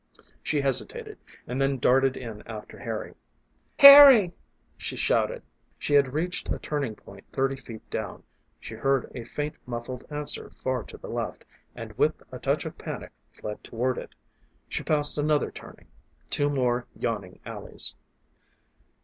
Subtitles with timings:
[0.41, 3.13] She hesitated and then darted in after Harry.
[3.77, 4.33] "Harry!"
[4.75, 5.43] she shouted.
[5.77, 8.23] She had reached a turning point thirty feet down;
[8.59, 11.45] she heard a faint muffled answer far to the left,
[11.75, 14.15] and with a touch of panic fled toward it.
[14.69, 15.85] She passed another turning,
[16.31, 17.93] two more yawning alleys.